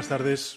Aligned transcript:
buenas 0.00 0.18
tardes. 0.18 0.56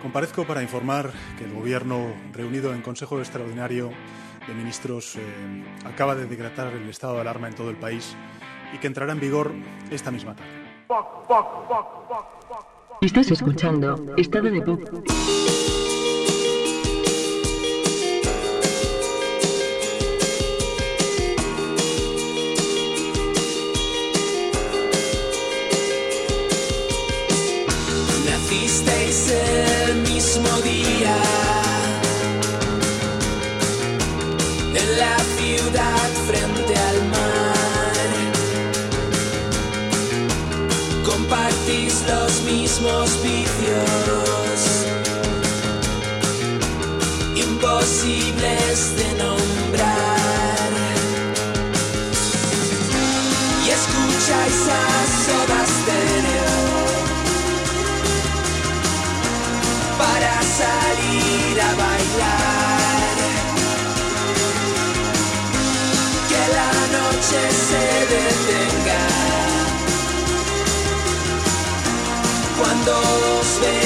Comparezco 0.00 0.46
para 0.46 0.62
informar 0.62 1.10
que 1.36 1.44
el 1.44 1.52
Gobierno, 1.52 2.14
reunido 2.32 2.72
en 2.72 2.80
Consejo 2.80 3.18
Extraordinario 3.18 3.90
de 4.48 4.54
Ministros, 4.54 5.16
eh, 5.16 5.20
acaba 5.84 6.14
de 6.14 6.24
decretar 6.24 6.72
el 6.72 6.88
estado 6.88 7.16
de 7.16 7.20
alarma 7.20 7.48
en 7.48 7.54
todo 7.54 7.68
el 7.68 7.76
país 7.76 8.16
y 8.72 8.78
que 8.78 8.86
entrará 8.86 9.12
en 9.12 9.20
vigor 9.20 9.52
esta 9.90 10.10
misma 10.10 10.34
tarde. 10.34 10.50
Estás 13.02 13.30
escuchando 13.30 14.14
Estado 14.16 14.50
de 14.50 14.62
Pop. 14.62 14.80
Nacisteis 28.86 29.30
el 29.30 29.96
mismo 30.02 30.48
día 30.62 31.16
en 34.74 34.98
la 34.98 35.16
ciudad 35.38 36.10
frente 36.26 36.74
al 36.76 36.98
mar. 37.08 38.08
Compartís 41.04 42.04
los 42.06 42.42
mismos 42.42 43.10
vicios, 43.22 44.58
imposibles 47.34 48.96
de 48.96 49.04
nombrar. 49.18 49.35
Noche 67.26 67.50
se 67.50 67.76
detenga. 67.76 69.06
Cuando 72.56 72.92
os 73.40 73.60
vean 73.60 73.85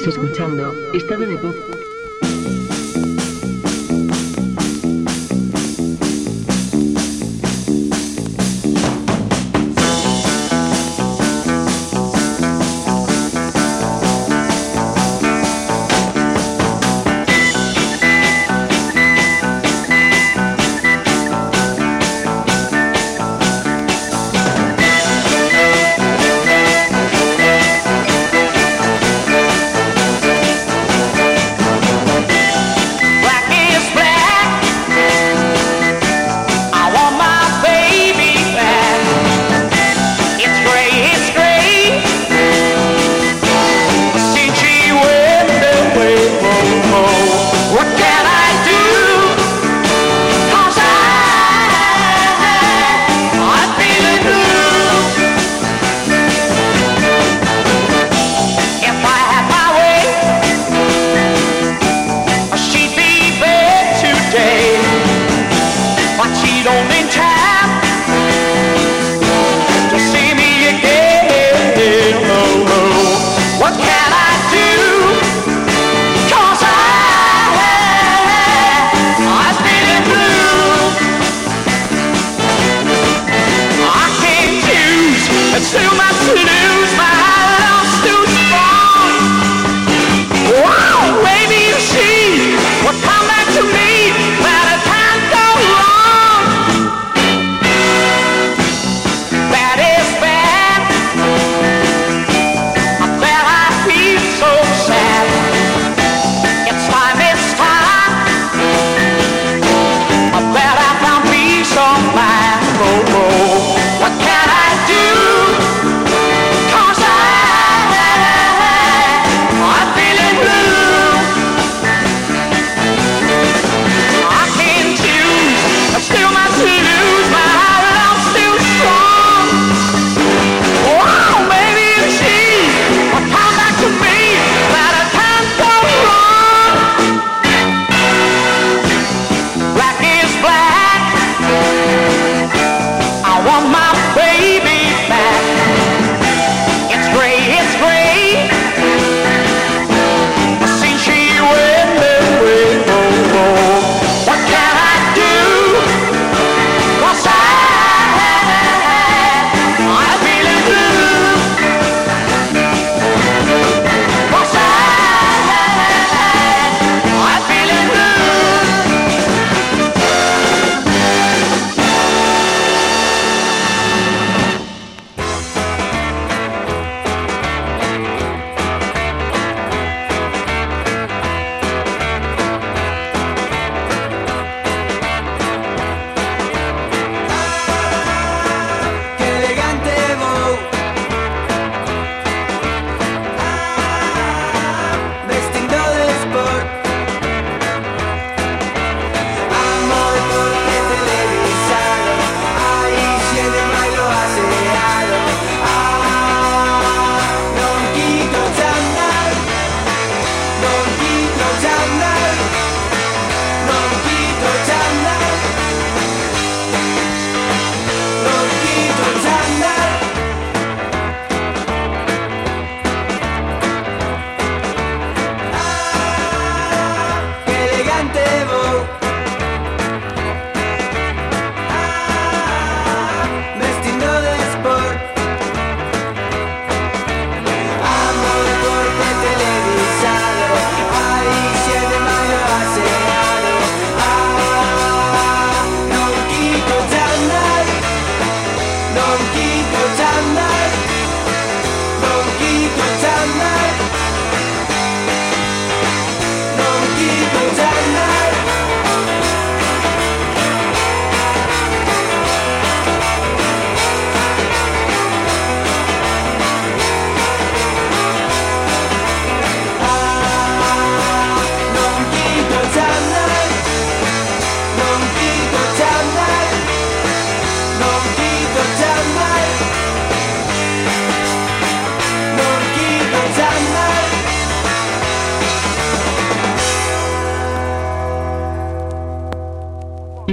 Estás 0.00 0.14
escuchando 0.14 0.74
Estado 0.94 1.26
de 1.26 1.36
Pop. 1.36 1.69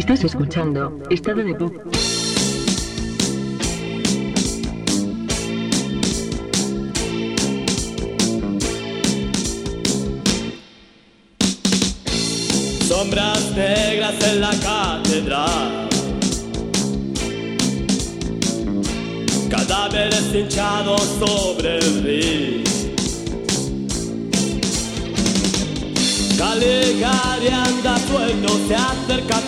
Estás 0.07 0.23
escuchando 0.23 1.01
Estado 1.09 1.43
de 1.43 1.53
Pop. 1.53 1.73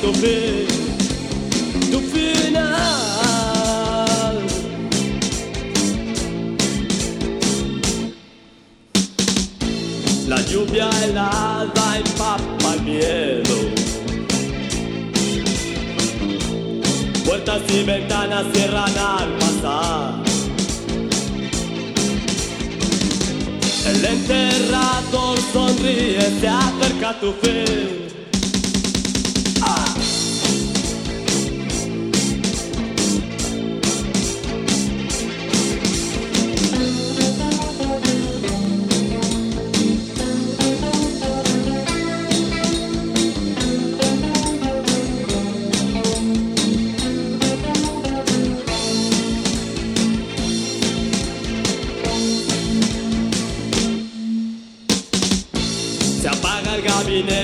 tu 0.01 0.13
fin, 0.13 0.65
tu 1.91 1.99
final. 1.99 2.69
La 10.27 10.41
lluvia 10.43 10.89
helada 11.03 11.97
empapa 11.97 12.73
el 12.75 12.81
miedo. 12.83 13.57
Puertas 17.25 17.61
y 17.69 17.83
ventanas 17.83 18.45
cierran 18.53 18.97
al 18.97 19.29
pasar. 19.37 20.23
El 23.85 24.05
enterrador 24.05 25.37
sonríe, 25.51 26.21
se 26.39 26.47
acerca 26.47 27.09
a 27.09 27.19
tu 27.19 27.33
fin. 27.33 27.98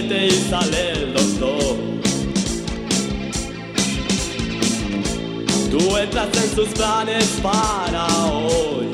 gabinete 0.06 0.28
y 0.28 0.50
sale 0.50 0.92
el 0.92 1.14
doctor. 1.14 1.76
Tú 5.72 5.98
entras 5.98 6.30
en 6.44 6.56
sus 6.56 6.70
planes 6.70 7.26
para 7.42 8.08
hoy. 8.28 8.90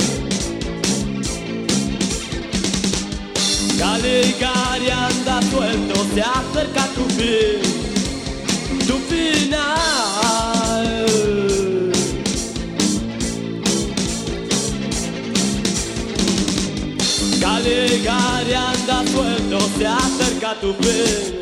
Caligari 3.77 4.89
anda 4.89 5.41
suelto, 5.49 6.05
se 6.13 6.21
acerca 6.21 6.87
tu 6.95 7.03
fin, 7.15 7.61
tu 8.87 8.97
final. 9.09 9.61
Caligari 17.39 18.53
anda 18.53 19.03
suelto, 19.11 19.59
se 19.77 19.87
acerca 19.87 20.30
got 20.41 20.60
to 20.60 20.74
be. 20.74 21.40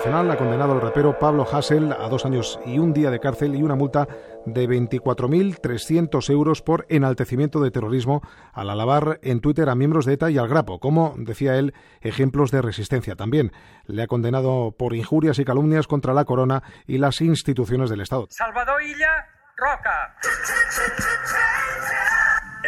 Audiencia 0.00 0.22
Nacional 0.22 0.30
ha 0.30 0.38
condenado 0.38 0.72
al 0.72 0.80
rapero 0.80 1.18
Pablo 1.18 1.46
Hassel 1.50 1.92
a 1.92 2.08
dos 2.08 2.24
años 2.24 2.58
y 2.64 2.78
un 2.78 2.94
día 2.94 3.10
de 3.10 3.20
cárcel 3.20 3.54
y 3.54 3.62
una 3.62 3.74
multa 3.74 4.08
de 4.46 4.66
24.300 4.66 6.30
euros 6.30 6.62
por 6.62 6.86
enaltecimiento 6.88 7.60
de 7.60 7.70
terrorismo 7.70 8.22
al 8.54 8.70
alabar 8.70 9.18
en 9.22 9.40
Twitter 9.40 9.68
a 9.68 9.74
miembros 9.74 10.06
de 10.06 10.14
ETA 10.14 10.30
y 10.30 10.38
al 10.38 10.48
Grapo, 10.48 10.80
como 10.80 11.14
decía 11.18 11.56
él, 11.56 11.74
ejemplos 12.00 12.50
de 12.50 12.62
resistencia. 12.62 13.14
También 13.14 13.52
le 13.84 14.02
ha 14.02 14.06
condenado 14.06 14.74
por 14.78 14.94
injurias 14.94 15.38
y 15.38 15.44
calumnias 15.44 15.86
contra 15.86 16.14
la 16.14 16.24
corona 16.24 16.62
y 16.86 16.96
las 16.96 17.20
instituciones 17.20 17.90
del 17.90 18.00
Estado. 18.00 18.26
Salvador 18.30 18.82
Illa 18.82 19.26
Roca. 19.54 20.16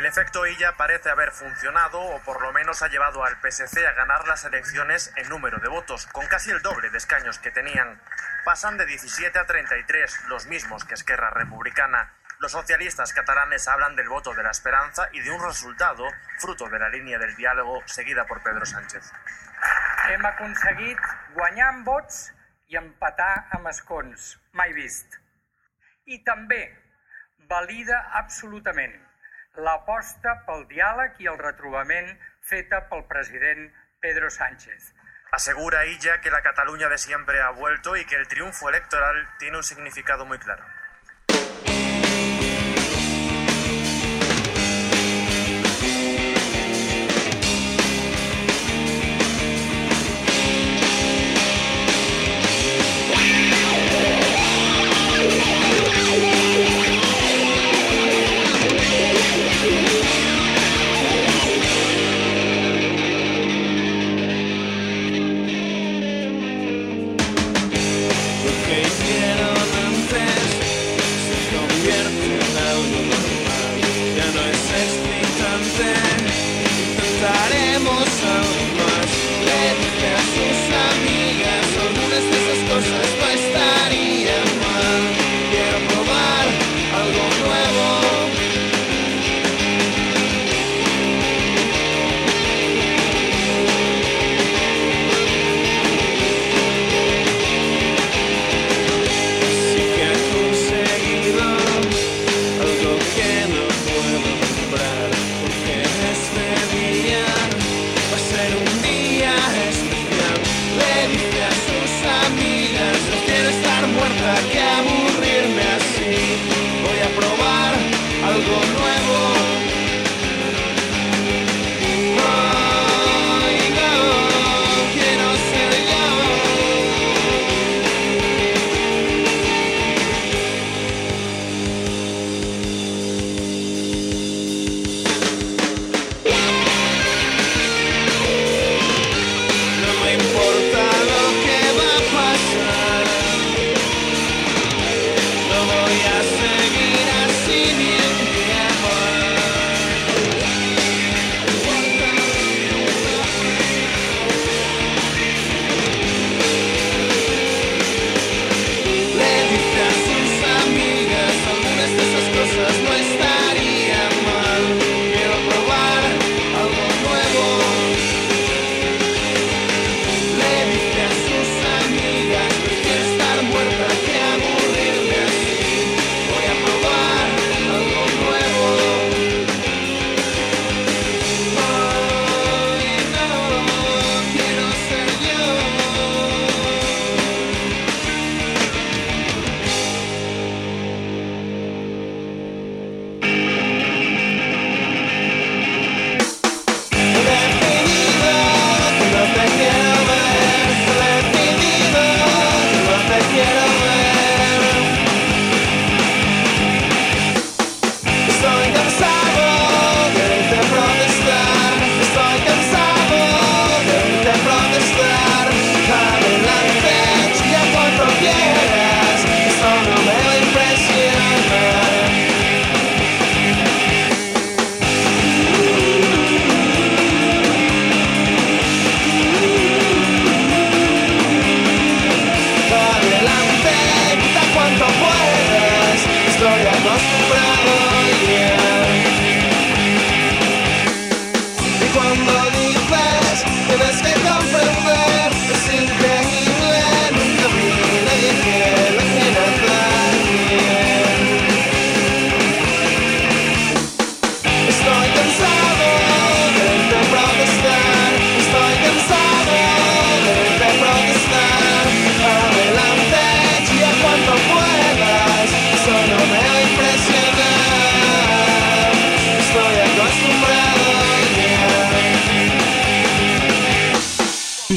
El 0.02 0.09
efecto 0.09 0.44
Illa 0.44 0.76
parece 0.76 1.11
haber 1.11 1.30
funcionado 1.30 2.00
o 2.00 2.21
por 2.25 2.42
lo 2.42 2.52
menos 2.52 2.82
ha 2.82 2.88
llevado 2.88 3.25
al 3.25 3.37
PSC 3.40 3.87
a 3.87 3.92
ganar 3.92 4.26
las 4.26 4.44
elecciones 4.44 5.12
en 5.14 5.28
número 5.28 5.61
de 5.61 5.68
votos, 5.68 6.09
con 6.09 6.26
casi 6.26 6.50
el 6.50 6.61
doble 6.61 6.90
de 6.90 6.99
escaños 6.99 7.38
que 7.38 7.52
tenían. 7.52 8.02
Pasan 8.44 8.76
de 8.78 8.87
17 8.87 9.38
a 9.38 9.47
33, 9.47 10.25
los 10.26 10.47
mismos 10.47 10.85
que 10.85 10.94
Esquerra 10.94 11.30
Republicana. 11.30 12.16
Los 12.40 12.50
socialistas 12.50 13.12
catalanes 13.12 13.68
hablan 13.68 13.94
del 13.94 14.09
voto 14.09 14.35
de 14.35 14.42
la 14.42 14.50
esperanza 14.50 15.09
y 15.12 15.21
de 15.21 15.30
un 15.30 15.40
resultado 15.40 16.05
fruto 16.40 16.68
de 16.68 16.81
la 16.81 16.88
línea 16.88 17.20
del 17.20 17.37
diálogo 17.37 17.81
seguida 17.87 18.26
por 18.26 18.42
Pedro 18.42 18.66
Sánchez. 18.66 19.09
Hem 20.09 20.22
guanyar 21.37 21.85
vots 21.85 22.35
i 22.66 22.76
empatar. 22.76 23.46
Mai 24.50 24.72
vist. 24.72 25.14
I 26.07 26.24
també 26.24 26.74
valida 27.46 28.03
absolutament 28.18 29.12
l'aposta 29.60 30.32
pel 30.46 30.64
diàleg 30.68 31.18
i 31.20 31.28
el 31.28 31.38
retrobament 31.38 32.08
feta 32.40 32.80
pel 32.88 33.04
president 33.08 33.68
Pedro 34.00 34.30
Sánchez. 34.30 34.94
Asegura 35.32 35.84
Illa 35.86 36.20
que 36.20 36.30
la 36.30 36.42
Cataluña 36.42 36.88
de 36.88 36.98
siempre 36.98 37.40
ha 37.40 37.50
vuelto 37.50 37.96
y 37.96 38.04
que 38.04 38.16
el 38.16 38.28
triunfo 38.28 38.68
electoral 38.68 39.28
tiene 39.38 39.56
un 39.56 39.62
significado 39.62 40.24
muy 40.24 40.38
claro. 40.38 40.64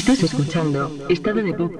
Estás 0.06 0.22
escuchando 0.22 0.96
Estado 1.08 1.42
de 1.42 1.52
Pop 1.52 1.72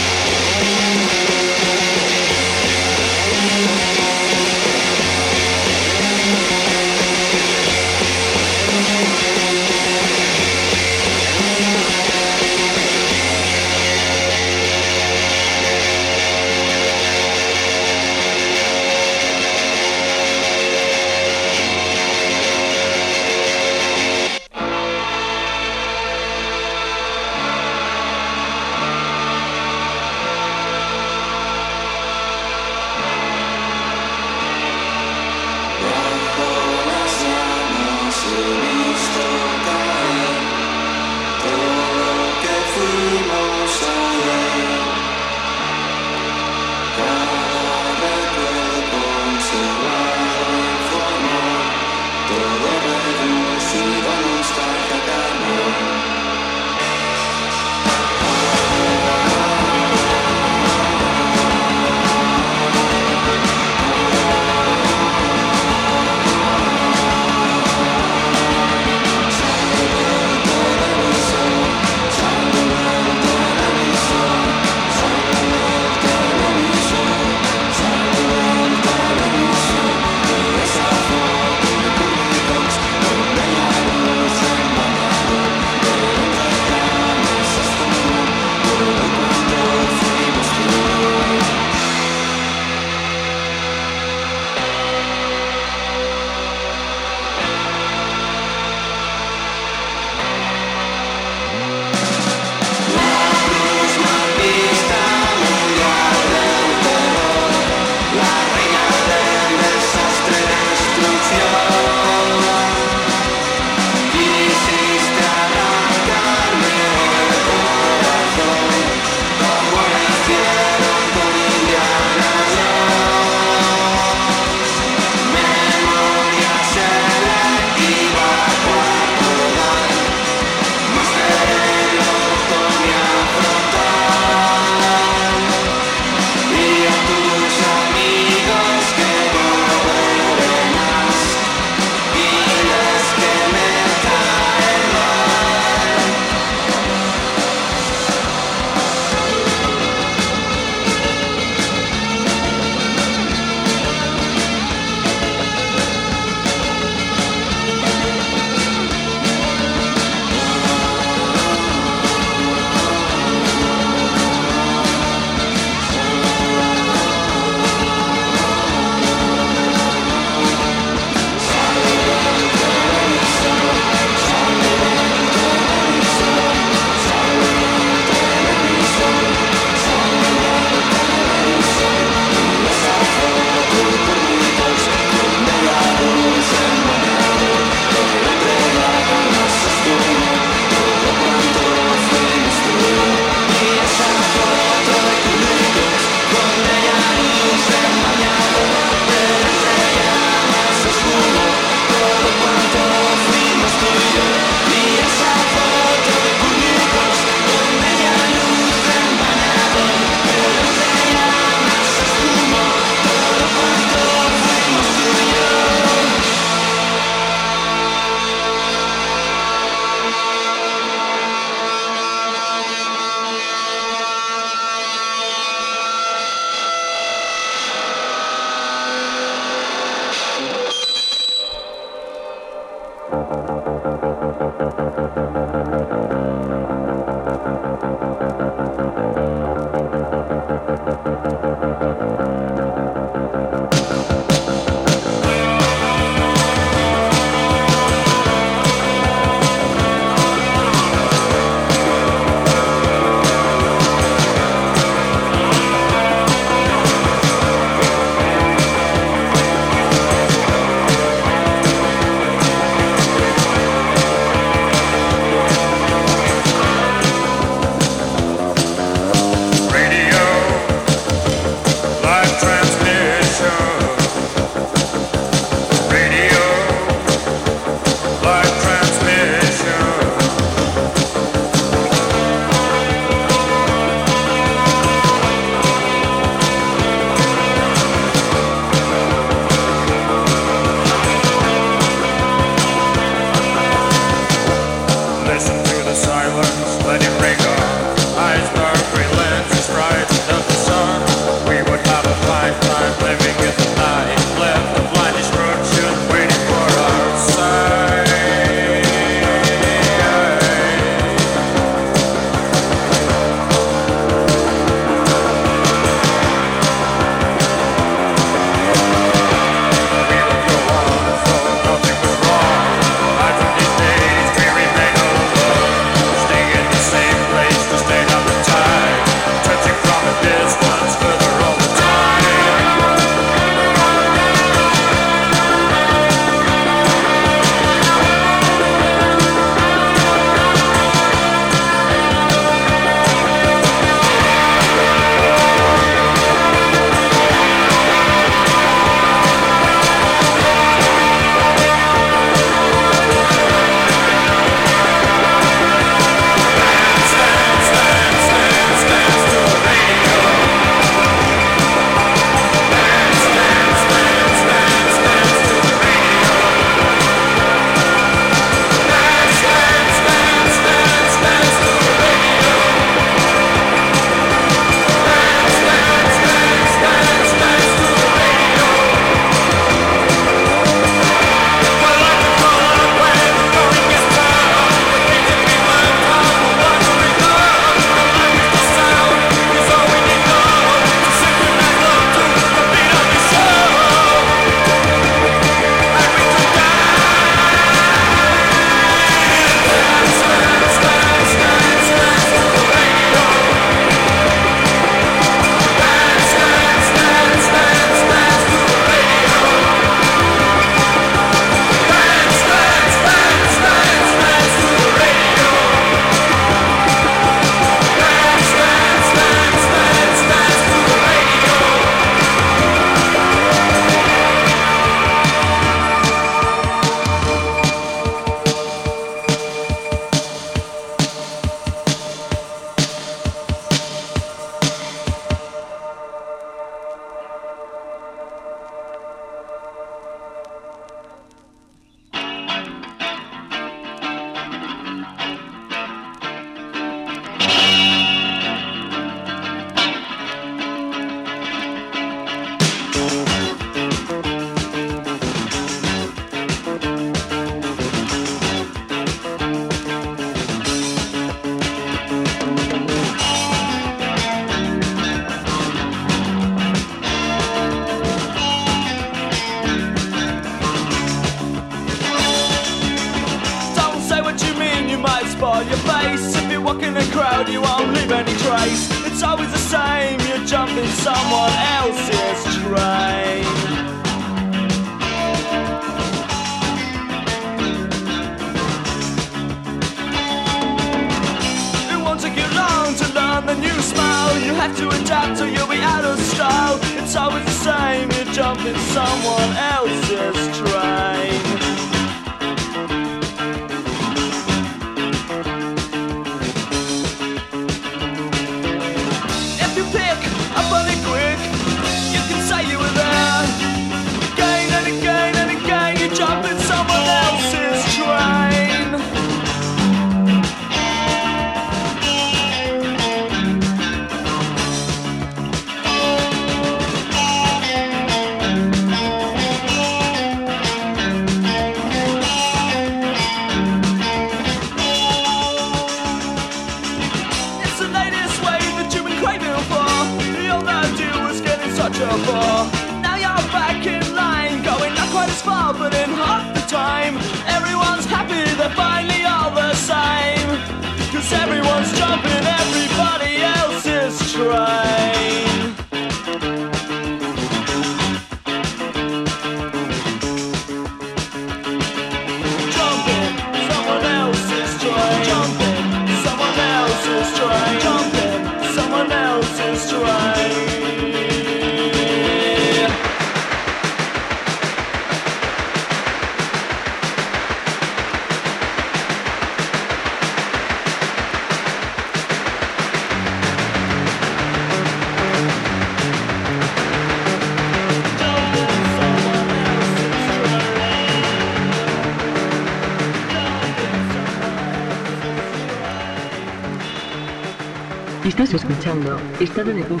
Estás 598.52 598.68
escuchando 598.68 599.16
Estado 599.38 599.72
de 599.72 599.84
Pop. 599.84 600.00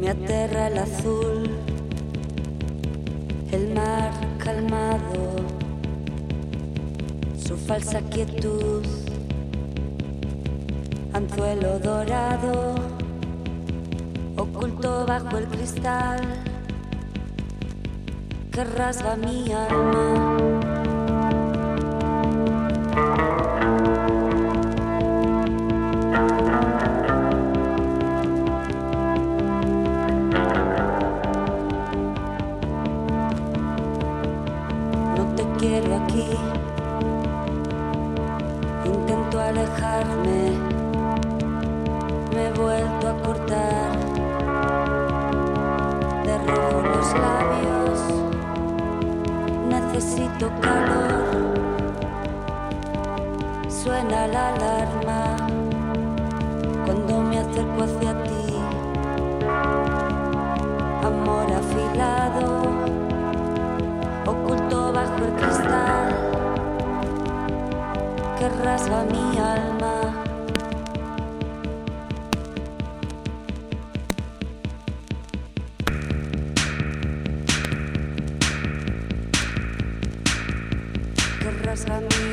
Me 0.00 0.08
aterra 0.08 0.66
el 0.66 0.78
azul, 0.78 1.48
el 3.52 3.72
mar 3.72 4.10
calmado, 4.38 5.36
su 7.38 7.56
falsa 7.56 8.00
quietud, 8.00 8.84
anzuelo 11.30 11.78
dorado, 11.78 12.74
oculto 14.36 15.06
bajo 15.06 15.38
el 15.38 15.46
cristal 15.46 16.20
que 18.50 18.64
rasga 18.64 19.16
mi 19.16 19.52
alma. 19.52 20.79
Suena 54.00 54.26
la 54.28 54.48
alarma 54.48 55.36
cuando 56.86 57.20
me 57.20 57.38
acerco 57.38 57.82
hacia 57.82 58.14
ti. 58.24 58.54
Amor 61.04 61.52
afilado 61.52 62.62
oculto 64.24 64.92
bajo 64.94 65.24
el 65.26 65.32
cristal 65.34 66.16
que 68.38 68.48
rasga 68.64 69.04
mi 69.04 69.38
alma. 69.38 69.94
Que 81.38 81.50
rasga 81.66 82.00
mi 82.00 82.06
alma. 82.06 82.29